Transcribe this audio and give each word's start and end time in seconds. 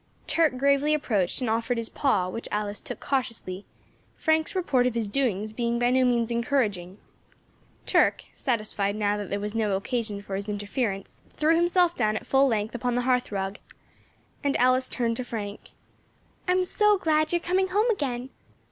Turk 0.25 0.57
gravely 0.57 0.95
approached 0.95 1.41
and 1.41 1.47
offered 1.51 1.77
his 1.77 1.87
paw, 1.87 2.27
which 2.27 2.47
Alice 2.51 2.81
took 2.81 2.99
cautiously, 2.99 3.67
Frank's 4.15 4.55
report 4.55 4.87
of 4.87 4.95
his 4.95 5.07
doings 5.07 5.53
being 5.53 5.77
by 5.77 5.91
no 5.91 6.03
means 6.03 6.31
encouraging. 6.31 6.97
Turk, 7.85 8.23
satisfied 8.33 8.95
now 8.95 9.15
that 9.15 9.29
there 9.29 9.39
was 9.39 9.53
no 9.53 9.75
occasion 9.75 10.23
for 10.23 10.35
his 10.35 10.49
interference, 10.49 11.17
threw 11.33 11.55
himself 11.55 11.95
down 11.95 12.15
at 12.15 12.25
full 12.25 12.47
length 12.47 12.73
upon 12.73 12.95
the 12.95 13.03
hearthrug, 13.03 13.59
and 14.43 14.57
Alice 14.57 14.89
turned 14.89 15.17
to 15.17 15.23
Frank. 15.23 15.69
"I 16.47 16.53
am 16.53 16.65
so 16.65 16.97
glad 16.97 17.31
you 17.31 17.37
are 17.37 17.39
coming 17.39 17.67
home 17.67 17.91
again." 17.91 18.31